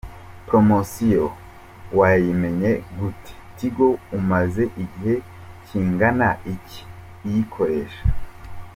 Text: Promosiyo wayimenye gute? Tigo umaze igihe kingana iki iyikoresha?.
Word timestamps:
Promosiyo 0.47 1.25
wayimenye 1.97 2.71
gute? 2.97 3.31
Tigo 3.57 3.87
umaze 4.17 4.63
igihe 4.83 5.13
kingana 5.67 6.27
iki 6.53 6.81
iyikoresha?. 7.27 8.03